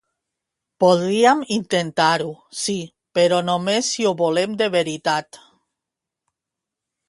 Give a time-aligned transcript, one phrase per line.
[0.83, 2.31] Podríem intentar-ho,
[2.63, 2.77] sí,
[3.19, 5.43] però només si ho volem de veritat.